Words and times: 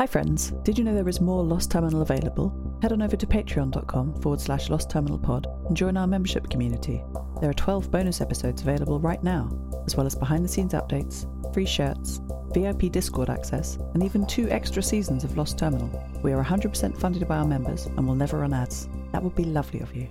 Hi, 0.00 0.06
friends. 0.06 0.52
Did 0.62 0.78
you 0.78 0.84
know 0.84 0.94
there 0.94 1.10
is 1.10 1.20
more 1.20 1.44
Lost 1.44 1.70
Terminal 1.70 2.00
available? 2.00 2.78
Head 2.80 2.92
on 2.92 3.02
over 3.02 3.16
to 3.16 3.26
patreon.com 3.26 4.14
forward 4.22 4.40
slash 4.40 4.70
Lost 4.70 4.88
Terminal 4.88 5.18
Pod 5.18 5.46
and 5.66 5.76
join 5.76 5.98
our 5.98 6.06
membership 6.06 6.48
community. 6.48 7.04
There 7.38 7.50
are 7.50 7.52
12 7.52 7.90
bonus 7.90 8.22
episodes 8.22 8.62
available 8.62 8.98
right 8.98 9.22
now, 9.22 9.50
as 9.84 9.96
well 9.96 10.06
as 10.06 10.14
behind 10.14 10.42
the 10.42 10.48
scenes 10.48 10.72
updates, 10.72 11.26
free 11.52 11.66
shirts, 11.66 12.22
VIP 12.54 12.90
Discord 12.90 13.28
access, 13.28 13.76
and 13.92 14.02
even 14.02 14.24
two 14.24 14.48
extra 14.48 14.82
seasons 14.82 15.22
of 15.22 15.36
Lost 15.36 15.58
Terminal. 15.58 15.90
We 16.22 16.32
are 16.32 16.42
100% 16.42 16.96
funded 16.96 17.28
by 17.28 17.36
our 17.36 17.44
members 17.44 17.84
and 17.84 18.08
will 18.08 18.14
never 18.14 18.38
run 18.38 18.54
ads. 18.54 18.88
That 19.12 19.22
would 19.22 19.34
be 19.34 19.44
lovely 19.44 19.80
of 19.80 19.94
you. 19.94 20.08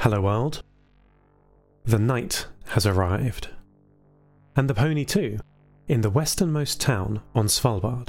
Hello, 0.00 0.20
world. 0.20 0.64
The 1.84 2.00
Knight 2.00 2.48
has 2.74 2.86
arrived. 2.86 3.48
And 4.56 4.68
the 4.68 4.74
pony, 4.74 5.04
too, 5.04 5.38
in 5.86 6.00
the 6.00 6.10
westernmost 6.10 6.80
town 6.80 7.22
on 7.32 7.46
Svalbard, 7.46 8.08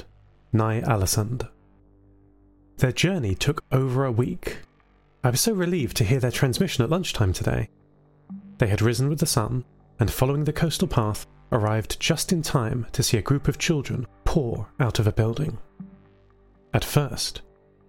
Ny-Ålesund. 0.52 1.48
Their 2.78 2.90
journey 2.90 3.36
took 3.36 3.62
over 3.70 4.04
a 4.04 4.10
week. 4.10 4.58
I 5.22 5.30
was 5.30 5.40
so 5.40 5.52
relieved 5.52 5.96
to 5.98 6.04
hear 6.04 6.18
their 6.18 6.32
transmission 6.32 6.82
at 6.82 6.90
lunchtime 6.90 7.32
today. 7.32 7.68
They 8.58 8.66
had 8.66 8.82
risen 8.82 9.08
with 9.08 9.20
the 9.20 9.26
sun, 9.26 9.64
and 10.00 10.10
following 10.10 10.42
the 10.42 10.52
coastal 10.52 10.88
path, 10.88 11.26
arrived 11.52 12.00
just 12.00 12.32
in 12.32 12.42
time 12.42 12.88
to 12.90 13.04
see 13.04 13.18
a 13.18 13.22
group 13.22 13.46
of 13.46 13.58
children 13.58 14.04
pour 14.24 14.68
out 14.80 14.98
of 14.98 15.06
a 15.06 15.12
building. 15.12 15.58
At 16.74 16.84
first, 16.84 17.42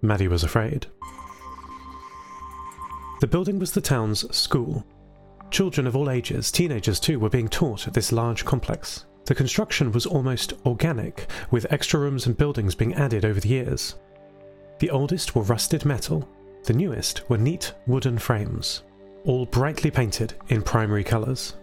Maddie 0.04 0.28
was 0.28 0.44
afraid. 0.44 0.86
The 3.20 3.28
building 3.28 3.58
was 3.58 3.72
the 3.72 3.82
town's 3.82 4.32
school. 4.36 4.86
Children 5.50 5.88
of 5.88 5.96
all 5.96 6.10
ages, 6.10 6.52
teenagers 6.52 7.00
too, 7.00 7.20
were 7.20 7.30
being 7.30 7.48
taught 7.48 7.88
at 7.88 7.94
this 7.94 8.12
large 8.12 8.46
complex. 8.46 9.06
The 9.26 9.36
construction 9.36 9.92
was 9.92 10.06
almost 10.06 10.54
organic, 10.66 11.28
with 11.52 11.72
extra 11.72 12.00
rooms 12.00 12.28
and 12.28 12.38
buildings 12.38 12.76
being 12.76 12.94
added 12.94 13.26
over 13.26 13.40
the 13.40 13.50
years. 13.50 13.96
The 14.80 14.90
oldest 14.90 15.36
were 15.36 15.42
rusted 15.42 15.86
metal, 15.86 16.28
the 16.64 16.74
newest 16.74 17.30
were 17.30 17.38
neat 17.38 17.74
wooden 17.88 18.20
frames, 18.20 18.84
all 19.26 19.46
brightly 19.46 19.90
painted 19.90 20.34
in 20.50 20.62
primary 20.62 21.04
colours. 21.04 21.56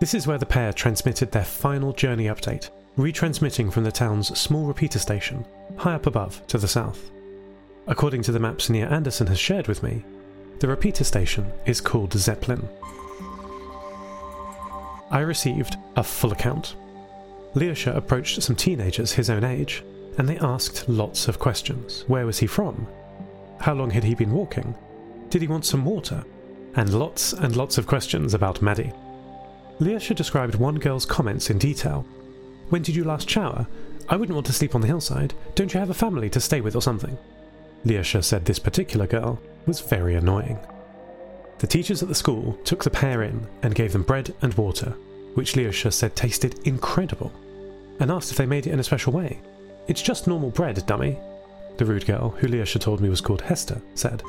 This 0.00 0.14
is 0.14 0.26
where 0.26 0.38
the 0.38 0.46
pair 0.46 0.72
transmitted 0.72 1.30
their 1.30 1.44
final 1.44 1.92
journey 1.92 2.26
update, 2.26 2.70
retransmitting 2.96 3.72
from 3.72 3.84
the 3.84 3.92
town's 3.92 4.36
small 4.38 4.66
repeater 4.66 4.98
station, 4.98 5.44
high 5.76 5.94
up 5.94 6.06
above 6.06 6.46
to 6.46 6.58
the 6.58 6.68
south. 6.68 7.10
According 7.86 8.22
to 8.22 8.32
the 8.32 8.40
maps 8.40 8.68
Nia 8.68 8.88
Anderson 8.88 9.26
has 9.28 9.38
shared 9.38 9.68
with 9.68 9.82
me, 9.82 10.04
the 10.58 10.68
repeater 10.68 11.04
station 11.04 11.52
is 11.66 11.80
called 11.80 12.12
Zeppelin. 12.14 12.68
I 15.10 15.20
received 15.20 15.76
a 15.94 16.02
full 16.02 16.32
account. 16.32 16.74
Leosha 17.54 17.96
approached 17.96 18.42
some 18.42 18.56
teenagers 18.56 19.12
his 19.12 19.30
own 19.30 19.44
age, 19.44 19.82
and 20.18 20.28
they 20.28 20.38
asked 20.38 20.88
lots 20.88 21.28
of 21.28 21.38
questions. 21.38 22.04
Where 22.06 22.26
was 22.26 22.38
he 22.38 22.46
from? 22.46 22.86
How 23.60 23.74
long 23.74 23.90
had 23.90 24.04
he 24.04 24.14
been 24.14 24.32
walking? 24.32 24.74
Did 25.30 25.42
he 25.42 25.48
want 25.48 25.64
some 25.64 25.84
water? 25.84 26.24
And 26.74 26.92
lots 26.92 27.32
and 27.32 27.56
lots 27.56 27.78
of 27.78 27.86
questions 27.86 28.34
about 28.34 28.60
Maddie. 28.60 28.92
Leosha 29.80 30.14
described 30.14 30.54
one 30.54 30.78
girl's 30.78 31.06
comments 31.06 31.50
in 31.50 31.58
detail. 31.58 32.06
When 32.68 32.82
did 32.82 32.96
you 32.96 33.04
last 33.04 33.28
shower? 33.28 33.66
I 34.08 34.16
wouldn't 34.16 34.34
want 34.34 34.46
to 34.46 34.52
sleep 34.52 34.74
on 34.74 34.80
the 34.80 34.86
hillside. 34.86 35.34
Don't 35.54 35.72
you 35.72 35.80
have 35.80 35.90
a 35.90 35.94
family 35.94 36.28
to 36.30 36.40
stay 36.40 36.60
with 36.60 36.76
or 36.76 36.82
something? 36.82 37.16
Leosha 37.84 38.22
said 38.22 38.44
this 38.44 38.58
particular 38.58 39.06
girl 39.06 39.40
was 39.66 39.80
very 39.80 40.14
annoying. 40.14 40.58
The 41.58 41.66
teachers 41.66 42.02
at 42.02 42.08
the 42.08 42.14
school 42.14 42.58
took 42.64 42.84
the 42.84 42.90
pair 42.90 43.22
in 43.22 43.46
and 43.62 43.74
gave 43.74 43.92
them 43.92 44.02
bread 44.02 44.34
and 44.42 44.52
water, 44.54 44.90
which 45.34 45.54
Leosha 45.54 45.92
said 45.92 46.14
tasted 46.14 46.66
incredible, 46.66 47.32
and 47.98 48.10
asked 48.10 48.30
if 48.30 48.36
they 48.36 48.46
made 48.46 48.66
it 48.66 48.72
in 48.72 48.80
a 48.80 48.84
special 48.84 49.12
way. 49.12 49.40
It's 49.88 50.02
just 50.02 50.26
normal 50.26 50.50
bread, 50.50 50.84
dummy, 50.86 51.18
the 51.78 51.84
rude 51.84 52.06
girl, 52.06 52.30
who 52.30 52.48
Leosha 52.48 52.80
told 52.80 53.00
me 53.00 53.08
was 53.08 53.20
called 53.20 53.42
Hester, 53.42 53.80
said. 53.94 54.22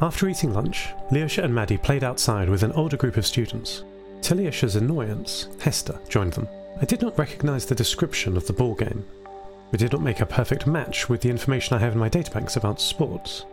After 0.00 0.28
eating 0.28 0.52
lunch, 0.52 0.88
Leosha 1.10 1.44
and 1.44 1.54
Maddie 1.54 1.78
played 1.78 2.04
outside 2.04 2.48
with 2.48 2.62
an 2.62 2.72
older 2.72 2.96
group 2.96 3.16
of 3.16 3.26
students. 3.26 3.84
To 4.22 4.34
Leosha's 4.34 4.76
annoyance, 4.76 5.48
Hester 5.60 5.98
joined 6.08 6.32
them. 6.32 6.48
I 6.80 6.84
did 6.84 7.02
not 7.02 7.18
recognize 7.18 7.66
the 7.66 7.74
description 7.74 8.36
of 8.36 8.46
the 8.46 8.52
ball 8.52 8.74
game, 8.74 9.04
it 9.72 9.78
did 9.78 9.92
not 9.92 10.02
make 10.02 10.20
a 10.20 10.26
perfect 10.26 10.66
match 10.66 11.08
with 11.08 11.22
the 11.22 11.30
information 11.30 11.74
I 11.74 11.80
have 11.80 11.94
in 11.94 11.98
my 11.98 12.10
databanks 12.10 12.58
about 12.58 12.80
sports. 12.80 13.46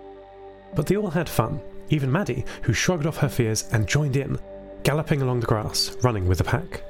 But 0.75 0.87
they 0.87 0.97
all 0.97 1.09
had 1.09 1.29
fun, 1.29 1.61
even 1.89 2.11
Maddie, 2.11 2.45
who 2.63 2.73
shrugged 2.73 3.05
off 3.05 3.17
her 3.17 3.29
fears 3.29 3.67
and 3.71 3.87
joined 3.87 4.15
in, 4.15 4.39
galloping 4.83 5.21
along 5.21 5.39
the 5.39 5.47
grass, 5.47 5.95
running 6.03 6.27
with 6.27 6.37
the 6.37 6.43
pack. 6.43 6.83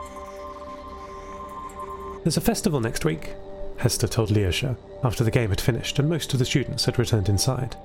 There's 2.23 2.38
a 2.38 2.41
festival 2.41 2.81
next 2.81 3.06
week, 3.06 3.35
Hester 3.78 4.07
told 4.07 4.29
Leosha 4.29 4.75
after 5.03 5.23
the 5.23 5.31
game 5.31 5.50
had 5.50 5.62
finished 5.62 6.00
and 6.00 6.09
most 6.09 6.34
of 6.34 6.40
the 6.40 6.45
students 6.45 6.85
had 6.85 7.00
returned 7.00 7.29
inside. 7.29 7.78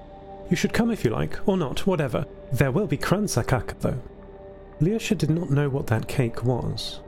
You 0.50 0.56
should 0.56 0.72
come 0.72 0.91
if 0.91 1.05
you 1.05 1.10
like, 1.10 1.38
or 1.49 1.56
not, 1.56 1.87
whatever. 1.87 2.26
There 2.53 2.72
will 2.72 2.87
be 2.87 2.99
kransekake, 2.99 3.78
though. 3.81 4.00
Leosha 4.81 5.16
did 5.16 5.31
not 5.31 5.50
know 5.50 5.69
what 5.69 5.87
that 5.87 6.09
cake 6.09 6.44
was, 6.44 7.00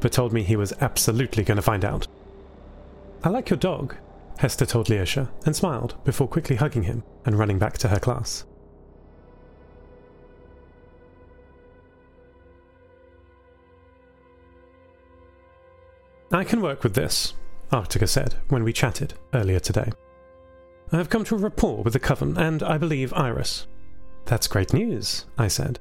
but 0.00 0.12
told 0.12 0.32
me 0.32 0.42
he 0.42 0.56
was 0.56 0.74
absolutely 0.80 1.44
going 1.44 1.56
to 1.56 1.62
find 1.62 1.84
out 1.84 2.06
I 3.24 3.28
like 3.28 3.50
your 3.50 3.58
dog, 3.58 3.94
Hester 4.38 4.66
told 4.66 4.88
Leosha 4.88 5.30
and 5.46 5.54
smiled 5.54 6.02
before 6.04 6.28
quickly 6.28 6.56
hugging 6.56 6.82
him 6.82 7.02
and 7.24 7.38
running 7.38 7.58
back 7.58 7.78
to 7.78 7.88
her 7.88 7.98
class. 7.98 8.44
I 16.30 16.44
can 16.44 16.62
work 16.62 16.82
with 16.82 16.94
this, 16.94 17.34
Arctica 17.70 18.08
said 18.08 18.34
when 18.48 18.64
we 18.64 18.72
chatted 18.72 19.14
earlier 19.34 19.60
today. 19.60 19.92
I 20.90 20.96
have 20.96 21.10
come 21.10 21.24
to 21.24 21.34
a 21.34 21.38
rapport 21.38 21.82
with 21.82 21.92
the 21.92 22.00
Coven 22.00 22.38
and, 22.38 22.62
I 22.62 22.78
believe, 22.78 23.12
Iris. 23.14 23.66
That's 24.24 24.46
great 24.46 24.72
news, 24.72 25.26
I 25.36 25.48
said. 25.48 25.78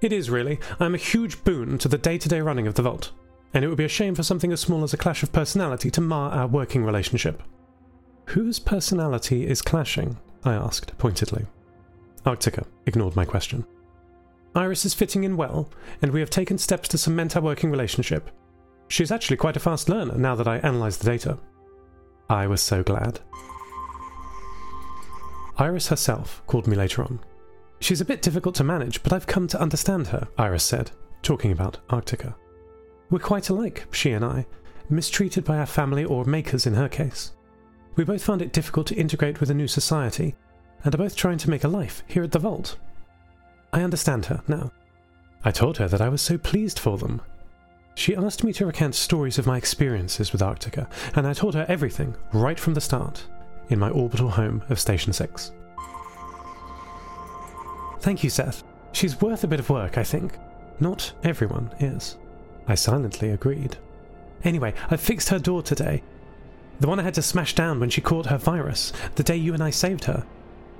It 0.00 0.12
is 0.12 0.30
really. 0.30 0.58
I 0.78 0.86
am 0.86 0.94
a 0.94 0.98
huge 0.98 1.42
boon 1.44 1.78
to 1.78 1.88
the 1.88 1.98
day 1.98 2.18
to 2.18 2.28
day 2.28 2.40
running 2.40 2.66
of 2.66 2.74
the 2.74 2.82
Vault 2.82 3.12
and 3.54 3.64
it 3.64 3.68
would 3.68 3.78
be 3.78 3.84
a 3.84 3.88
shame 3.88 4.14
for 4.14 4.22
something 4.22 4.52
as 4.52 4.60
small 4.60 4.82
as 4.82 4.94
a 4.94 4.98
clash 4.98 5.22
of 5.22 5.32
personality 5.32 5.90
to 5.90 6.00
mar 6.00 6.30
our 6.30 6.46
working 6.46 6.84
relationship. 6.84 7.42
Whose 8.26 8.58
personality 8.58 9.46
is 9.46 9.62
clashing? 9.62 10.16
I 10.44 10.54
asked 10.54 10.96
pointedly. 10.98 11.46
Arctica 12.24 12.64
ignored 12.86 13.16
my 13.16 13.24
question. 13.24 13.64
Iris 14.54 14.84
is 14.84 14.94
fitting 14.94 15.24
in 15.24 15.36
well, 15.36 15.70
and 16.02 16.12
we 16.12 16.20
have 16.20 16.30
taken 16.30 16.58
steps 16.58 16.88
to 16.88 16.98
cement 16.98 17.36
our 17.36 17.42
working 17.42 17.70
relationship. 17.70 18.30
She's 18.88 19.10
actually 19.10 19.38
quite 19.38 19.56
a 19.56 19.60
fast 19.60 19.88
learner 19.88 20.16
now 20.16 20.34
that 20.34 20.48
I 20.48 20.56
analyse 20.58 20.98
the 20.98 21.10
data. 21.10 21.38
I 22.28 22.46
was 22.46 22.60
so 22.60 22.82
glad. 22.82 23.20
Iris 25.58 25.88
herself 25.88 26.42
called 26.46 26.66
me 26.66 26.76
later 26.76 27.02
on. 27.02 27.20
She's 27.80 28.00
a 28.00 28.06
bit 28.06 28.22
difficult 28.22 28.54
to 28.56 28.64
manage, 28.64 29.02
but 29.02 29.12
I've 29.12 29.26
come 29.26 29.48
to 29.48 29.60
understand 29.60 30.06
her, 30.08 30.28
Iris 30.38 30.64
said, 30.64 30.90
talking 31.22 31.52
about 31.52 31.78
Arctica. 31.88 32.34
We're 33.10 33.18
quite 33.18 33.48
alike, 33.48 33.86
she 33.90 34.12
and 34.12 34.24
I, 34.24 34.46
mistreated 34.88 35.44
by 35.44 35.58
our 35.58 35.66
family 35.66 36.04
or 36.04 36.24
makers 36.24 36.66
in 36.66 36.74
her 36.74 36.88
case. 36.88 37.32
We 37.94 38.04
both 38.04 38.22
found 38.22 38.42
it 38.42 38.52
difficult 38.52 38.86
to 38.88 38.94
integrate 38.94 39.40
with 39.40 39.50
a 39.50 39.54
new 39.54 39.68
society, 39.68 40.34
and 40.84 40.94
are 40.94 40.98
both 40.98 41.16
trying 41.16 41.38
to 41.38 41.50
make 41.50 41.64
a 41.64 41.68
life 41.68 42.02
here 42.06 42.22
at 42.22 42.32
the 42.32 42.38
Vault. 42.38 42.76
I 43.72 43.82
understand 43.82 44.26
her 44.26 44.42
now. 44.48 44.72
I 45.44 45.50
told 45.50 45.78
her 45.78 45.88
that 45.88 46.00
I 46.00 46.08
was 46.08 46.22
so 46.22 46.38
pleased 46.38 46.78
for 46.78 46.98
them. 46.98 47.20
She 47.94 48.16
asked 48.16 48.44
me 48.44 48.52
to 48.54 48.66
recount 48.66 48.94
stories 48.94 49.38
of 49.38 49.46
my 49.46 49.58
experiences 49.58 50.32
with 50.32 50.40
Arctica, 50.40 50.90
and 51.14 51.26
I 51.26 51.34
told 51.34 51.54
her 51.54 51.66
everything, 51.68 52.14
right 52.32 52.58
from 52.58 52.74
the 52.74 52.80
start, 52.80 53.24
in 53.68 53.78
my 53.78 53.90
orbital 53.90 54.30
home 54.30 54.62
of 54.70 54.80
Station 54.80 55.12
6. 55.12 55.52
Thank 58.00 58.24
you, 58.24 58.30
Seth. 58.30 58.64
She's 58.92 59.20
worth 59.20 59.44
a 59.44 59.48
bit 59.48 59.60
of 59.60 59.70
work, 59.70 59.98
I 59.98 60.04
think. 60.04 60.38
Not 60.80 61.12
everyone 61.22 61.70
is. 61.80 62.16
I 62.66 62.74
silently 62.74 63.30
agreed. 63.30 63.76
Anyway, 64.44 64.74
I 64.90 64.96
fixed 64.96 65.28
her 65.28 65.38
door 65.38 65.62
today. 65.62 66.02
The 66.80 66.88
one 66.88 66.98
I 66.98 67.04
had 67.04 67.14
to 67.14 67.22
smash 67.22 67.54
down 67.54 67.80
when 67.80 67.90
she 67.90 68.00
caught 68.00 68.26
her 68.26 68.38
virus, 68.38 68.92
the 69.14 69.22
day 69.22 69.36
you 69.36 69.54
and 69.54 69.62
I 69.62 69.70
saved 69.70 70.04
her. 70.04 70.26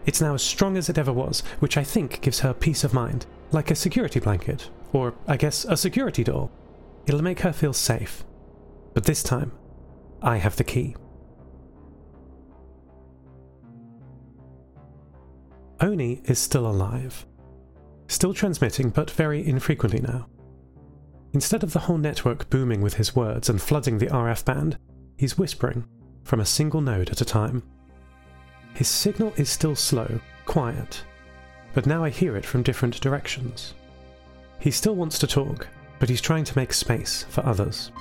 It's 0.04 0.20
now 0.20 0.34
as 0.34 0.42
strong 0.42 0.76
as 0.76 0.88
it 0.88 0.98
ever 0.98 1.12
was, 1.12 1.40
which 1.60 1.76
I 1.76 1.84
think 1.84 2.20
gives 2.20 2.40
her 2.40 2.52
peace 2.52 2.82
of 2.82 2.92
mind. 2.92 3.26
Like 3.52 3.70
a 3.70 3.76
security 3.76 4.18
blanket, 4.18 4.68
or 4.92 5.14
I 5.28 5.36
guess 5.36 5.64
a 5.64 5.76
security 5.76 6.24
door. 6.24 6.50
It'll 7.06 7.22
make 7.22 7.40
her 7.40 7.52
feel 7.52 7.72
safe. 7.72 8.24
But 8.94 9.04
this 9.04 9.22
time, 9.22 9.52
I 10.22 10.38
have 10.38 10.56
the 10.56 10.64
key. 10.64 10.96
Oni 15.80 16.22
is 16.24 16.38
still 16.38 16.66
alive. 16.66 17.26
Still 18.06 18.32
transmitting, 18.32 18.90
but 18.90 19.10
very 19.10 19.46
infrequently 19.46 20.00
now. 20.00 20.26
Instead 21.32 21.62
of 21.62 21.72
the 21.72 21.80
whole 21.80 21.98
network 21.98 22.48
booming 22.50 22.80
with 22.82 22.94
his 22.94 23.16
words 23.16 23.48
and 23.48 23.60
flooding 23.60 23.98
the 23.98 24.06
RF 24.06 24.44
band, 24.44 24.78
he's 25.22 25.38
whispering 25.38 25.84
from 26.24 26.40
a 26.40 26.44
single 26.44 26.80
node 26.80 27.08
at 27.08 27.20
a 27.20 27.24
time. 27.24 27.62
His 28.74 28.88
signal 28.88 29.32
is 29.36 29.48
still 29.48 29.76
slow, 29.76 30.18
quiet, 30.46 31.04
but 31.74 31.86
now 31.86 32.02
I 32.02 32.10
hear 32.10 32.36
it 32.36 32.44
from 32.44 32.64
different 32.64 33.00
directions. 33.00 33.74
He 34.58 34.72
still 34.72 34.96
wants 34.96 35.20
to 35.20 35.28
talk, 35.28 35.68
but 36.00 36.08
he's 36.08 36.20
trying 36.20 36.42
to 36.42 36.58
make 36.58 36.72
space 36.72 37.24
for 37.28 37.46
others. 37.46 37.92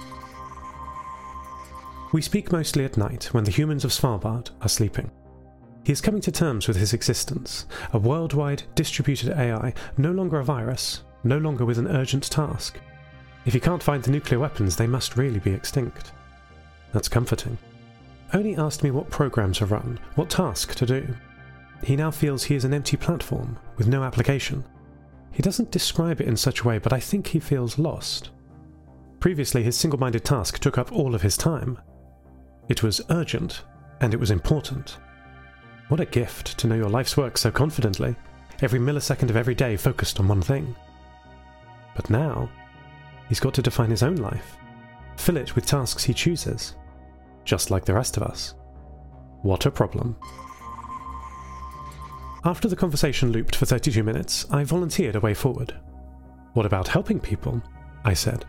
We 2.12 2.24
speak 2.24 2.52
mostly 2.52 2.86
at 2.86 2.98
night 2.98 3.26
when 3.26 3.44
the 3.44 3.52
humans 3.52 3.86
of 3.86 3.92
Svalbard 3.92 4.50
are 4.60 4.68
sleeping. 4.68 5.12
He 5.84 5.92
is 5.92 6.02
coming 6.02 6.22
to 6.22 6.32
terms 6.32 6.68
with 6.68 6.78
his 6.78 6.94
existence, 6.94 7.68
a 7.94 8.00
worldwide 8.00 8.64
distributed 8.74 9.38
AI, 9.38 9.76
no 9.96 10.12
longer 10.12 10.40
a 10.40 10.44
virus, 10.44 11.04
no 11.24 11.38
longer 11.38 11.66
with 11.66 11.78
an 11.78 11.88
urgent 11.88 12.32
task. 12.32 12.80
If 13.46 13.54
he 13.54 13.60
can't 13.60 13.84
find 13.84 14.02
the 14.02 14.10
nuclear 14.10 14.40
weapons, 14.40 14.76
they 14.76 14.88
must 14.88 15.18
really 15.18 15.40
be 15.40 15.54
extinct. 15.54 16.14
That's 16.94 17.10
comforting. 17.10 17.58
Oni 18.34 18.56
asked 18.56 18.84
me 18.84 18.92
what 18.92 19.10
program 19.10 19.54
to 19.54 19.66
run, 19.66 20.00
what 20.16 20.30
task 20.30 20.76
to 20.76 20.86
do. 20.86 21.16
He 21.84 21.96
now 21.96 22.12
feels 22.12 22.44
he 22.44 22.56
is 22.56 22.66
an 22.66 22.74
empty 22.74 22.98
platform 22.98 23.58
with 23.78 23.88
no 23.88 24.04
application. 24.04 24.64
He 25.32 25.42
doesn't 25.42 25.72
describe 25.72 26.22
it 26.22 26.28
in 26.28 26.38
such 26.38 26.62
a 26.62 26.68
way, 26.68 26.78
but 26.78 26.94
I 26.94 27.00
think 27.00 27.28
he 27.28 27.40
feels 27.40 27.80
lost. 27.80 28.30
Previously, 29.20 29.64
his 29.64 29.78
single 29.78 30.00
minded 30.00 30.26
task 30.26 30.60
took 30.60 30.78
up 30.78 30.92
all 30.92 31.16
of 31.16 31.22
his 31.22 31.38
time, 31.38 31.78
it 32.72 32.84
was 32.84 33.02
urgent, 33.10 33.64
and 34.00 34.14
it 34.14 34.20
was 34.20 34.32
important. 34.32 34.98
What 35.90 36.00
a 36.00 36.06
gift 36.06 36.58
to 36.60 36.68
know 36.68 36.76
your 36.76 36.90
life's 36.90 37.18
work 37.18 37.38
so 37.38 37.52
confidently, 37.52 38.16
every 38.62 38.80
millisecond 38.80 39.30
of 39.30 39.36
every 39.36 39.56
day 39.56 39.76
focused 39.76 40.22
on 40.22 40.30
one 40.30 40.42
thing. 40.42 40.74
But 41.98 42.10
now, 42.10 42.50
he's 43.28 43.42
got 43.42 43.54
to 43.56 43.62
define 43.62 43.90
his 43.90 44.04
own 44.04 44.16
life, 44.16 44.56
fill 45.18 45.36
it 45.36 45.54
with 45.54 45.66
tasks 45.66 46.06
he 46.06 46.14
chooses, 46.14 46.76
just 47.46 47.72
like 47.72 47.86
the 47.86 47.94
rest 47.94 48.18
of 48.18 48.24
us. 48.24 48.56
What 49.42 49.66
a 49.66 49.72
problem. 49.72 50.16
After 52.44 52.68
the 52.68 52.76
conversation 52.76 53.32
looped 53.32 53.56
for 53.56 53.66
32 53.66 54.04
minutes, 54.04 54.46
I 54.50 54.64
volunteered 54.64 55.16
a 55.16 55.20
way 55.20 55.34
forward. 55.34 55.76
What 56.54 56.66
about 56.66 56.88
helping 56.88 57.20
people? 57.20 57.62
I 58.04 58.14
said. 58.14 58.46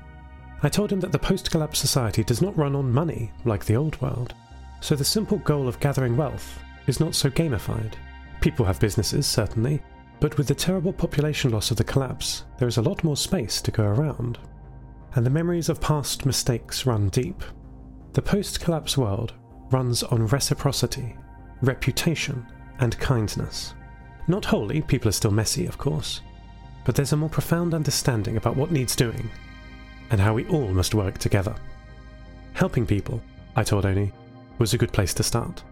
I 0.63 0.69
told 0.69 0.93
him 0.93 1.01
that 1.01 1.13
the 1.13 1.19
post 1.19 1.51
collapse 1.51 1.79
society 1.79 2.25
does 2.25 2.41
not 2.41 2.57
run 2.57 2.75
on 2.75 2.93
money 2.93 3.31
like 3.45 3.65
the 3.65 3.77
old 3.77 4.01
world, 4.01 4.35
so 4.81 4.95
the 4.95 5.05
simple 5.05 5.39
goal 5.39 5.69
of 5.69 5.81
gathering 5.81 6.17
wealth 6.17 6.59
is 6.87 7.01
not 7.01 7.15
so 7.15 7.31
gamified. 7.31 7.95
People 8.41 8.65
have 8.65 8.81
businesses, 8.81 9.27
certainly, 9.27 9.83
but 10.21 10.39
with 10.39 10.47
the 10.49 10.55
terrible 10.55 10.93
population 10.93 11.51
loss 11.51 11.71
of 11.71 11.77
the 11.77 11.85
collapse, 11.85 12.45
there 12.59 12.69
is 12.69 12.77
a 12.77 12.83
lot 12.83 13.03
more 13.05 13.17
space 13.17 13.61
to 13.61 13.71
go 13.71 13.85
around. 13.85 14.39
And 15.15 15.27
the 15.27 15.31
memories 15.31 15.69
of 15.69 15.81
past 15.81 16.25
mistakes 16.25 16.87
run 16.87 17.09
deep. 17.09 17.43
The 18.13 18.23
post 18.23 18.61
collapse 18.61 18.99
world 18.99 19.33
runs 19.71 20.03
on 20.03 20.27
reciprocity, 20.27 21.17
reputation, 21.63 22.47
and 22.79 22.99
kindness. 22.99 23.75
Not 24.29 24.45
wholly, 24.45 24.83
people 24.83 25.09
are 25.09 25.13
still 25.13 25.31
messy, 25.31 25.67
of 25.67 25.79
course, 25.79 26.21
but 26.85 26.95
there's 26.95 27.13
a 27.13 27.17
more 27.17 27.31
profound 27.31 27.73
understanding 27.73 28.37
about 28.37 28.57
what 28.57 28.71
needs 28.71 28.95
doing 28.95 29.31
and 30.11 30.21
how 30.21 30.35
we 30.35 30.47
all 30.49 30.69
must 30.69 30.95
work 30.95 31.17
together. 31.19 31.55
Helping 32.53 32.87
people, 32.87 33.23
I 33.57 33.65
told 33.65 33.87
Oni, 33.87 34.13
was 34.59 34.75
a 34.75 34.79
good 34.79 34.93
place 34.93 35.15
to 35.15 35.23
start. 35.23 35.63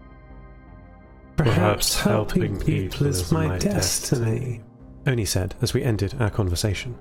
Perhaps 1.37 1.99
helping 2.01 2.59
people 2.59 3.05
is 3.05 3.31
my 3.31 3.57
destiny, 3.59 4.61
Oni 5.05 5.25
said 5.25 5.53
as 5.61 5.73
we 5.73 5.83
ended 5.83 6.15
our 6.19 6.29
conversation. 6.29 6.95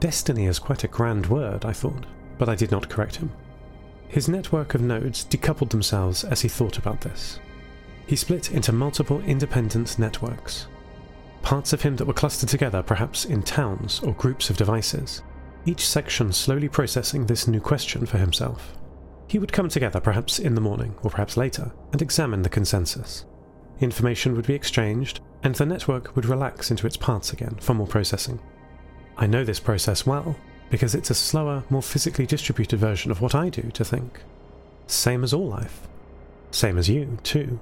Destiny 0.00 0.46
is 0.46 0.58
quite 0.58 0.84
a 0.84 0.88
grand 0.88 1.26
word, 1.26 1.64
I 1.64 1.72
thought, 1.72 2.06
but 2.38 2.48
I 2.48 2.54
did 2.54 2.70
not 2.70 2.88
correct 2.88 3.16
him. 3.16 3.30
His 4.10 4.28
network 4.28 4.74
of 4.74 4.80
nodes 4.80 5.24
decoupled 5.24 5.70
themselves 5.70 6.24
as 6.24 6.40
he 6.40 6.48
thought 6.48 6.78
about 6.78 7.00
this. 7.00 7.38
He 8.06 8.16
split 8.16 8.50
into 8.50 8.72
multiple 8.72 9.20
independent 9.20 10.00
networks. 10.00 10.66
Parts 11.42 11.72
of 11.72 11.82
him 11.82 11.94
that 11.96 12.06
were 12.06 12.12
clustered 12.12 12.48
together, 12.48 12.82
perhaps 12.82 13.24
in 13.24 13.42
towns 13.42 14.00
or 14.00 14.12
groups 14.14 14.50
of 14.50 14.56
devices, 14.56 15.22
each 15.64 15.86
section 15.86 16.32
slowly 16.32 16.68
processing 16.68 17.24
this 17.24 17.46
new 17.46 17.60
question 17.60 18.04
for 18.04 18.18
himself. 18.18 18.76
He 19.28 19.38
would 19.38 19.52
come 19.52 19.68
together 19.68 20.00
perhaps 20.00 20.40
in 20.40 20.56
the 20.56 20.60
morning, 20.60 20.96
or 21.04 21.10
perhaps 21.10 21.36
later, 21.36 21.70
and 21.92 22.02
examine 22.02 22.42
the 22.42 22.48
consensus. 22.48 23.26
Information 23.78 24.34
would 24.34 24.46
be 24.46 24.54
exchanged, 24.54 25.20
and 25.44 25.54
the 25.54 25.64
network 25.64 26.16
would 26.16 26.26
relax 26.26 26.72
into 26.72 26.84
its 26.84 26.96
parts 26.96 27.32
again 27.32 27.54
for 27.60 27.74
more 27.74 27.86
processing. 27.86 28.40
I 29.16 29.28
know 29.28 29.44
this 29.44 29.60
process 29.60 30.04
well, 30.04 30.34
because 30.70 30.94
it's 30.94 31.10
a 31.10 31.14
slower, 31.14 31.64
more 31.68 31.82
physically 31.82 32.26
distributed 32.26 32.78
version 32.78 33.10
of 33.10 33.20
what 33.20 33.34
I 33.34 33.48
do 33.48 33.70
to 33.72 33.84
think. 33.84 34.20
Same 34.86 35.22
as 35.22 35.34
all 35.34 35.46
life. 35.46 35.86
Same 36.50 36.78
as 36.78 36.88
you, 36.88 37.18
too. 37.22 37.60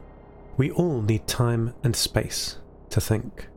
We 0.57 0.71
all 0.71 1.03
need 1.03 1.27
time 1.27 1.75
and 1.83 1.97
space 1.97 2.59
to 2.91 3.01
think. 3.01 3.49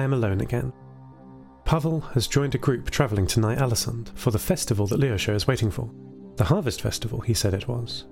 I 0.00 0.04
am 0.04 0.14
alone 0.14 0.40
again. 0.40 0.72
Pavel 1.66 2.00
has 2.14 2.26
joined 2.26 2.54
a 2.54 2.58
group 2.58 2.88
travelling 2.88 3.26
to 3.26 3.40
Ny-Ålesund 3.40 4.16
for 4.16 4.30
the 4.30 4.38
festival 4.38 4.86
that 4.86 4.98
Lyosha 4.98 5.34
is 5.34 5.46
waiting 5.46 5.70
for. 5.70 5.90
The 6.36 6.44
Harvest 6.44 6.80
Festival, 6.80 7.20
he 7.20 7.34
said 7.34 7.52
it 7.52 7.68
was. 7.68 8.06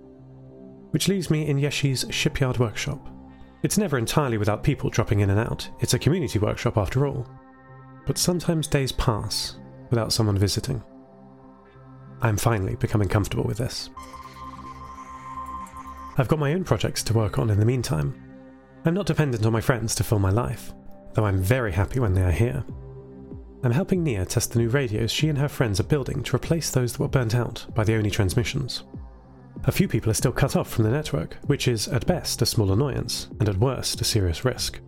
Which 0.90 1.09
leaves 1.09 1.30
me 1.30 1.47
in 1.47 1.57
Yeshi's 1.57 2.04
shipyard 2.11 2.59
workshop. 2.59 3.09
It's 3.62 3.78
never 3.78 3.97
entirely 3.97 4.37
without 4.37 4.62
people 4.62 4.90
dropping 4.90 5.21
in 5.21 5.30
and 5.30 5.40
out, 5.40 5.66
it's 5.80 5.95
a 5.95 5.99
community 5.99 6.38
workshop 6.38 6.76
after 6.76 7.07
all. 7.07 7.26
But 8.04 8.18
sometimes 8.18 8.66
days 8.66 8.92
pass 8.92 9.57
without 9.88 10.12
someone 10.12 10.37
visiting. 10.37 10.83
I'm 12.21 12.37
finally 12.37 12.76
becoming 12.76 13.09
comfortable 13.09 13.45
with 13.45 13.57
this. 13.57 13.88
I've 16.18 16.28
got 16.28 16.38
my 16.38 16.52
own 16.52 16.64
projects 16.64 17.02
to 17.04 17.14
work 17.14 17.38
on 17.38 17.49
in 17.49 17.59
the 17.59 17.64
meantime. 17.64 18.14
I'm 18.85 18.92
not 18.92 19.07
dependent 19.07 19.47
on 19.47 19.54
my 19.54 19.62
friends 19.62 19.95
to 19.95 20.04
fill 20.04 20.18
my 20.18 20.30
life, 20.30 20.75
though 21.19 21.27
I'm 21.27 21.43
very 21.43 21.73
happy 21.73 21.99
when 21.99 22.15
they 22.15 22.23
are 22.23 22.31
here. 22.31 22.63
I'm 23.65 23.73
helping 23.73 24.05
Nia 24.05 24.25
test 24.25 24.53
the 24.53 24.61
new 24.61 24.69
radios 24.69 25.11
she 25.11 25.29
and 25.29 25.37
her 25.37 25.49
friends 25.49 25.81
are 25.81 25.95
building 25.95 26.23
to 26.23 26.37
replace 26.37 26.71
those 26.71 26.93
that 26.93 27.01
were 27.01 27.09
burnt 27.09 27.35
out 27.35 27.67
by 27.75 27.83
the 27.83 27.97
Oni 27.97 28.09
transmissions. 28.09 28.85
A 29.65 29.73
few 29.73 29.89
people 29.89 30.13
are 30.13 30.15
still 30.15 30.31
cut 30.31 30.55
off 30.55 30.71
from 30.71 30.85
the 30.85 30.93
network, 30.93 31.37
which 31.47 31.67
is 31.67 31.89
at 31.89 32.07
best 32.07 32.41
a 32.41 32.47
small 32.47 32.71
annoyance, 32.71 33.31
and 33.41 33.49
at 33.49 33.57
worst 33.57 34.01
a 34.01 34.05
serious 34.05 34.45
risk. 34.45 34.79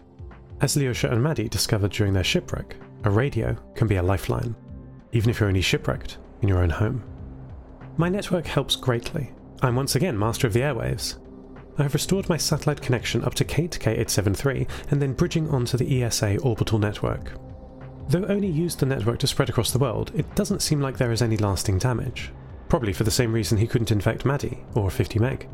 As 0.61 0.77
Lyosha 0.77 1.11
and 1.11 1.21
Maddie 1.21 1.49
discovered 1.49 1.91
during 1.91 2.13
their 2.13 2.23
shipwreck, 2.23 2.77
a 3.03 3.11
radio 3.11 3.57
can 3.75 3.89
be 3.89 3.97
a 3.97 4.03
lifeline, 4.03 4.55
even 5.11 5.31
if 5.31 5.41
you're 5.41 5.49
only 5.49 5.61
shipwrecked 5.61 6.19
in 6.43 6.49
your 6.49 6.63
own 6.63 6.71
home. 6.71 7.03
My 7.97 8.09
network 8.09 8.47
helps 8.47 8.77
greatly. 8.77 9.33
I'm 9.63 9.75
once 9.75 9.97
again 9.97 10.17
master 10.17 10.47
of 10.47 10.53
the 10.53 10.61
airwaves. 10.61 11.17
I 11.81 11.85
have 11.85 11.95
restored 11.95 12.29
my 12.29 12.37
satellite 12.37 12.83
connection 12.83 13.25
up 13.25 13.35
to 13.35 13.45
Kate 13.45 13.79
K873 13.81 14.69
and 14.91 15.01
then 15.01 15.15
bridging 15.15 15.49
onto 15.49 15.77
the 15.77 16.03
ESA 16.03 16.39
orbital 16.41 16.79
network. 16.79 17.33
Though 18.09 18.27
Oni 18.27 18.49
used 18.49 18.79
the 18.79 18.87
network 18.87 19.19
to 19.21 19.27
spread 19.27 19.49
across 19.49 19.71
the 19.71 19.79
world, 19.79 20.13
it 20.15 20.35
doesn't 20.35 20.63
seem 20.63 20.81
like 20.81 20.99
there 20.99 21.13
is 21.13 21.23
any 21.23 21.37
lasting 21.39 21.79
damage. 21.79 22.33
Probably 22.69 22.93
for 22.93 23.05
the 23.05 23.11
same 23.11 23.33
reason 23.33 23.57
he 23.57 23.67
couldn't 23.67 23.91
infect 23.91 24.25
Maddie 24.25 24.63
or 24.75 24.91
50 24.91 25.19
Meg. 25.19 25.49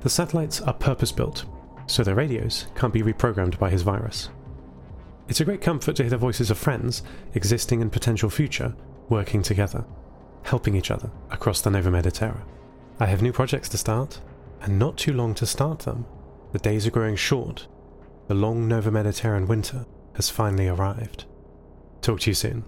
The 0.00 0.10
satellites 0.10 0.60
are 0.62 0.72
purpose 0.72 1.12
built, 1.12 1.44
so 1.86 2.02
their 2.02 2.14
radios 2.14 2.66
can't 2.74 2.92
be 2.92 3.02
reprogrammed 3.02 3.58
by 3.58 3.70
his 3.70 3.82
virus. 3.82 4.30
It's 5.28 5.40
a 5.40 5.44
great 5.44 5.60
comfort 5.60 5.96
to 5.96 6.04
hear 6.04 6.10
the 6.10 6.16
voices 6.16 6.50
of 6.50 6.58
friends, 6.58 7.02
existing 7.34 7.82
and 7.82 7.92
potential 7.92 8.30
future, 8.30 8.74
working 9.08 9.42
together 9.42 9.84
helping 10.46 10.76
each 10.76 10.90
other 10.90 11.10
across 11.30 11.60
the 11.60 11.70
Nova 11.70 11.90
Mediterra. 11.90 12.40
I 12.98 13.06
have 13.06 13.20
new 13.20 13.32
projects 13.32 13.68
to 13.70 13.78
start, 13.78 14.20
and 14.62 14.78
not 14.78 14.96
too 14.96 15.12
long 15.12 15.34
to 15.34 15.46
start 15.46 15.80
them. 15.80 16.06
The 16.52 16.58
days 16.58 16.86
are 16.86 16.90
growing 16.90 17.16
short. 17.16 17.66
The 18.28 18.34
long 18.34 18.66
Nova 18.66 18.90
Mediterranean 18.90 19.48
winter 19.48 19.86
has 20.14 20.30
finally 20.30 20.68
arrived. 20.68 21.26
Talk 22.00 22.20
to 22.20 22.30
you 22.30 22.34
soon. 22.34 22.64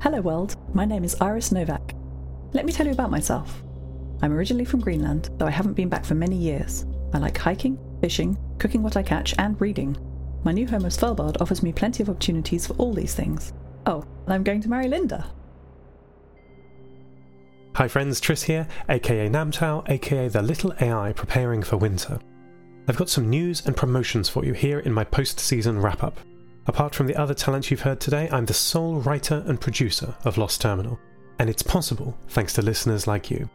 Hello, 0.00 0.20
world. 0.20 0.56
My 0.74 0.84
name 0.84 1.04
is 1.04 1.16
Iris 1.20 1.50
Novak. 1.50 1.94
Let 2.52 2.64
me 2.64 2.72
tell 2.72 2.86
you 2.86 2.92
about 2.92 3.10
myself. 3.10 3.62
I'm 4.22 4.32
originally 4.32 4.64
from 4.64 4.80
Greenland, 4.80 5.30
though 5.38 5.46
I 5.46 5.50
haven't 5.50 5.74
been 5.74 5.88
back 5.88 6.04
for 6.04 6.14
many 6.14 6.36
years. 6.36 6.86
I 7.12 7.18
like 7.18 7.36
hiking, 7.36 7.78
fishing, 8.00 8.38
cooking 8.58 8.82
what 8.82 8.96
I 8.96 9.02
catch, 9.02 9.34
and 9.38 9.60
reading. 9.60 9.96
My 10.44 10.52
new 10.52 10.66
home 10.66 10.84
of 10.84 10.92
Svalbard 10.92 11.40
offers 11.40 11.62
me 11.62 11.72
plenty 11.72 12.02
of 12.02 12.08
opportunities 12.08 12.66
for 12.66 12.74
all 12.74 12.92
these 12.92 13.14
things. 13.14 13.52
Oh, 13.86 14.04
and 14.24 14.32
I'm 14.34 14.44
going 14.44 14.60
to 14.62 14.68
marry 14.68 14.88
Linda. 14.88 15.26
Hi 17.78 17.86
friends, 17.86 18.18
Tris 18.18 18.42
here, 18.42 18.66
aka 18.88 19.28
Namtao, 19.28 19.88
aka 19.88 20.26
the 20.26 20.42
little 20.42 20.74
AI 20.80 21.12
preparing 21.12 21.62
for 21.62 21.76
winter. 21.76 22.18
I've 22.88 22.96
got 22.96 23.08
some 23.08 23.30
news 23.30 23.64
and 23.66 23.76
promotions 23.76 24.28
for 24.28 24.44
you 24.44 24.52
here 24.52 24.80
in 24.80 24.92
my 24.92 25.04
post 25.04 25.38
season 25.38 25.80
wrap 25.80 26.02
up. 26.02 26.18
Apart 26.66 26.92
from 26.92 27.06
the 27.06 27.14
other 27.14 27.34
talent 27.34 27.70
you've 27.70 27.82
heard 27.82 28.00
today, 28.00 28.28
I'm 28.32 28.46
the 28.46 28.52
sole 28.52 28.96
writer 29.02 29.44
and 29.46 29.60
producer 29.60 30.12
of 30.24 30.38
Lost 30.38 30.60
Terminal, 30.60 30.98
and 31.38 31.48
it's 31.48 31.62
possible 31.62 32.18
thanks 32.30 32.52
to 32.54 32.62
listeners 32.62 33.06
like 33.06 33.30
you. 33.30 33.48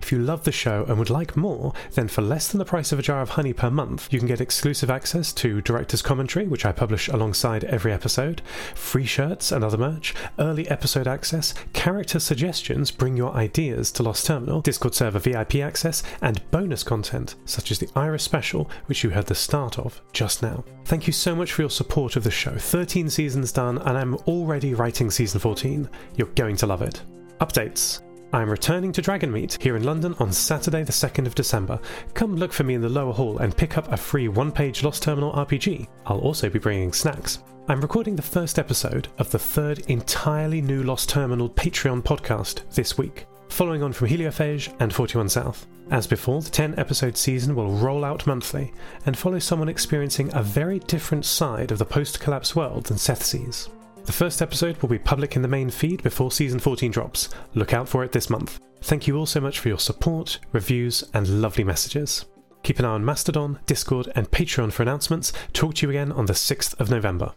If 0.00 0.12
you 0.12 0.18
love 0.18 0.44
the 0.44 0.52
show 0.52 0.84
and 0.88 0.98
would 0.98 1.10
like 1.10 1.36
more, 1.36 1.72
then 1.92 2.08
for 2.08 2.22
less 2.22 2.48
than 2.48 2.58
the 2.58 2.64
price 2.64 2.92
of 2.92 2.98
a 2.98 3.02
jar 3.02 3.20
of 3.20 3.30
honey 3.30 3.52
per 3.52 3.70
month, 3.70 4.12
you 4.12 4.18
can 4.18 4.28
get 4.28 4.40
exclusive 4.40 4.90
access 4.90 5.32
to 5.34 5.60
director's 5.60 6.02
commentary, 6.02 6.46
which 6.46 6.64
I 6.64 6.72
publish 6.72 7.08
alongside 7.08 7.64
every 7.64 7.92
episode, 7.92 8.40
free 8.74 9.04
shirts 9.04 9.52
and 9.52 9.64
other 9.64 9.76
merch, 9.76 10.14
early 10.38 10.68
episode 10.68 11.06
access, 11.06 11.54
character 11.72 12.18
suggestions, 12.20 12.90
bring 12.90 13.16
your 13.16 13.32
ideas 13.34 13.92
to 13.92 14.02
Lost 14.02 14.26
Terminal, 14.26 14.60
Discord 14.60 14.94
server 14.94 15.18
VIP 15.18 15.56
access, 15.56 16.02
and 16.22 16.48
bonus 16.50 16.82
content, 16.82 17.34
such 17.44 17.70
as 17.70 17.78
the 17.78 17.88
Iris 17.94 18.22
special, 18.22 18.70
which 18.86 19.04
you 19.04 19.10
heard 19.10 19.26
the 19.26 19.34
start 19.34 19.78
of 19.78 20.00
just 20.12 20.42
now. 20.42 20.64
Thank 20.84 21.06
you 21.06 21.12
so 21.12 21.34
much 21.34 21.52
for 21.52 21.62
your 21.62 21.70
support 21.70 22.16
of 22.16 22.24
the 22.24 22.30
show. 22.30 22.56
13 22.56 23.10
seasons 23.10 23.52
done, 23.52 23.78
and 23.78 23.98
I'm 23.98 24.14
already 24.26 24.74
writing 24.74 25.10
season 25.10 25.40
14. 25.40 25.88
You're 26.16 26.28
going 26.28 26.56
to 26.56 26.66
love 26.66 26.82
it. 26.82 27.02
Updates. 27.40 28.07
I 28.30 28.42
am 28.42 28.50
returning 28.50 28.92
to 28.92 29.00
Dragonmeet 29.00 29.62
here 29.62 29.74
in 29.74 29.84
London 29.84 30.14
on 30.18 30.32
Saturday, 30.32 30.82
the 30.82 30.92
2nd 30.92 31.26
of 31.26 31.34
December. 31.34 31.80
Come 32.12 32.36
look 32.36 32.52
for 32.52 32.62
me 32.62 32.74
in 32.74 32.82
the 32.82 32.88
lower 32.88 33.14
hall 33.14 33.38
and 33.38 33.56
pick 33.56 33.78
up 33.78 33.90
a 33.90 33.96
free 33.96 34.28
one 34.28 34.52
page 34.52 34.84
Lost 34.84 35.02
Terminal 35.02 35.32
RPG. 35.32 35.88
I'll 36.04 36.18
also 36.18 36.50
be 36.50 36.58
bringing 36.58 36.92
snacks. 36.92 37.42
I'm 37.68 37.80
recording 37.80 38.16
the 38.16 38.22
first 38.22 38.58
episode 38.58 39.08
of 39.16 39.30
the 39.30 39.38
third 39.38 39.78
entirely 39.88 40.60
new 40.60 40.82
Lost 40.82 41.08
Terminal 41.08 41.48
Patreon 41.48 42.02
podcast 42.02 42.68
this 42.74 42.98
week, 42.98 43.24
following 43.48 43.82
on 43.82 43.94
from 43.94 44.08
Heliophage 44.08 44.74
and 44.78 44.92
41 44.92 45.30
South. 45.30 45.66
As 45.90 46.06
before, 46.06 46.42
the 46.42 46.50
10 46.50 46.78
episode 46.78 47.16
season 47.16 47.54
will 47.54 47.70
roll 47.70 48.04
out 48.04 48.26
monthly 48.26 48.74
and 49.06 49.16
follow 49.16 49.38
someone 49.38 49.70
experiencing 49.70 50.30
a 50.34 50.42
very 50.42 50.80
different 50.80 51.24
side 51.24 51.72
of 51.72 51.78
the 51.78 51.86
post 51.86 52.20
collapse 52.20 52.54
world 52.54 52.84
than 52.84 52.98
Seth 52.98 53.24
sees. 53.24 53.70
The 54.08 54.14
first 54.14 54.40
episode 54.40 54.78
will 54.78 54.88
be 54.88 54.98
public 54.98 55.36
in 55.36 55.42
the 55.42 55.48
main 55.48 55.68
feed 55.68 56.02
before 56.02 56.32
season 56.32 56.58
14 56.58 56.90
drops. 56.90 57.28
Look 57.52 57.74
out 57.74 57.86
for 57.86 58.02
it 58.04 58.12
this 58.12 58.30
month. 58.30 58.58
Thank 58.80 59.06
you 59.06 59.18
all 59.18 59.26
so 59.26 59.38
much 59.38 59.58
for 59.58 59.68
your 59.68 59.78
support, 59.78 60.38
reviews, 60.50 61.04
and 61.12 61.42
lovely 61.42 61.62
messages. 61.62 62.24
Keep 62.62 62.78
an 62.78 62.86
eye 62.86 62.94
on 62.94 63.04
Mastodon, 63.04 63.58
Discord, 63.66 64.10
and 64.16 64.30
Patreon 64.30 64.72
for 64.72 64.82
announcements. 64.82 65.34
Talk 65.52 65.74
to 65.74 65.86
you 65.86 65.90
again 65.90 66.10
on 66.10 66.24
the 66.24 66.32
6th 66.32 66.80
of 66.80 66.88
November. 66.88 67.34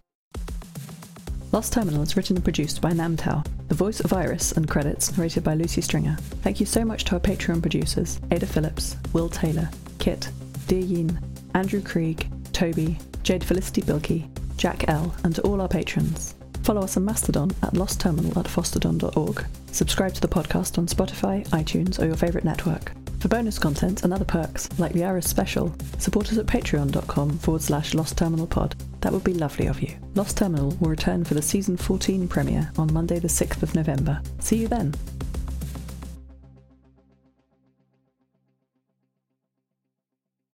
Lost 1.51 1.73
Terminal 1.73 2.03
is 2.03 2.15
written 2.15 2.37
and 2.37 2.43
produced 2.43 2.81
by 2.81 2.91
Namtao, 2.93 3.45
the 3.67 3.75
voice 3.75 3.99
of 3.99 4.13
Iris, 4.13 4.53
and 4.53 4.69
credits 4.69 5.17
narrated 5.17 5.43
by 5.43 5.55
Lucy 5.55 5.81
Stringer. 5.81 6.15
Thank 6.41 6.61
you 6.61 6.65
so 6.65 6.85
much 6.85 7.03
to 7.03 7.15
our 7.15 7.19
Patreon 7.19 7.59
producers 7.59 8.21
Ada 8.31 8.45
Phillips, 8.45 8.95
Wil 9.11 9.27
Taylor, 9.27 9.69
Kit, 9.99 10.29
deeryeen, 10.67 11.21
Andrew 11.53 11.81
Krieg, 11.81 12.29
Toby, 12.53 12.97
Jade 13.23 13.43
Felicity 13.43 13.81
Bilkey, 13.81 14.29
Jack 14.55 14.87
L., 14.87 15.13
and 15.25 15.35
to 15.35 15.41
all 15.41 15.59
our 15.59 15.67
patrons. 15.67 16.35
Follow 16.63 16.81
us 16.81 16.97
on 16.97 17.05
Mastodon 17.05 17.51
at 17.63 17.73
lostterminal 17.73 18.37
at 18.37 18.45
fosstodon.org. 18.45 19.45
Subscribe 19.71 20.13
to 20.13 20.21
the 20.21 20.27
podcast 20.27 20.77
on 20.77 20.87
Spotify, 20.87 21.47
iTunes, 21.49 21.99
or 21.99 22.05
your 22.05 22.15
favourite 22.15 22.45
network. 22.45 22.91
For 23.19 23.27
bonus 23.27 23.59
content 23.59 24.03
and 24.03 24.11
other 24.11 24.25
perks, 24.25 24.67
like 24.79 24.93
the 24.93 25.03
Iris 25.03 25.29
special, 25.29 25.75
support 25.99 26.31
us 26.31 26.39
at 26.39 26.47
patreon.com 26.47 27.37
forward 27.37 27.61
slash 27.61 27.93
Lost 27.93 28.17
Terminal 28.17 28.47
Pod. 28.47 28.75
That 29.01 29.13
would 29.13 29.23
be 29.23 29.35
lovely 29.35 29.67
of 29.67 29.81
you. 29.81 29.95
Lost 30.15 30.37
Terminal 30.37 30.71
will 30.79 30.89
return 30.89 31.23
for 31.23 31.35
the 31.35 31.41
season 31.41 31.77
14 31.77 32.27
premiere 32.27 32.71
on 32.77 32.91
Monday, 32.91 33.19
the 33.19 33.27
6th 33.27 33.61
of 33.61 33.75
November. 33.75 34.21
See 34.39 34.57
you 34.57 34.67
then. 34.67 34.95